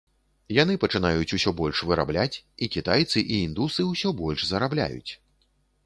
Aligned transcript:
Яны 0.61 0.77
пачынаюць 0.83 1.35
усё 1.37 1.53
больш 1.59 1.83
вырабляць, 1.91 2.41
і 2.63 2.73
кітайцы 2.77 3.25
і 3.25 3.35
індусы 3.47 3.81
ўсё 3.93 4.17
больш 4.25 4.51
зарабляюць. 4.55 5.11